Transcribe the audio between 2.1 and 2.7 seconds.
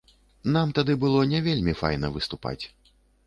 выступаць.